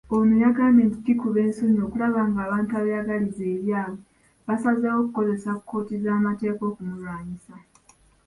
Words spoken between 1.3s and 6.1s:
ensonyi okulaba ng'abantu abeeyagaliza ebyabwe basazeewo okukozesa kkooti